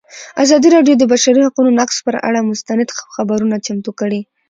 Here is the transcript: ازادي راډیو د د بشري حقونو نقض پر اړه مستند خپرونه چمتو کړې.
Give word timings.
ازادي 0.43 0.67
راډیو 0.75 0.95
د 0.97 0.99
د 1.01 1.03
بشري 1.13 1.41
حقونو 1.47 1.69
نقض 1.79 1.97
پر 2.05 2.15
اړه 2.27 2.41
مستند 2.49 2.87
خپرونه 3.13 3.55
چمتو 3.65 3.91
کړې. 3.99 4.21